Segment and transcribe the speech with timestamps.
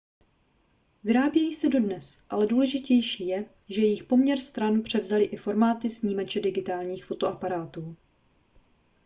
[1.03, 7.05] vyrábějí se dodnes ale důležitější je že jejich poměr stran převzaly i formáty snímače digitálních
[7.05, 7.95] fotoaparátů